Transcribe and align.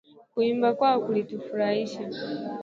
Kuimba 0.31 0.67
kwao 0.77 0.97
kulitufurahisha 1.05 2.03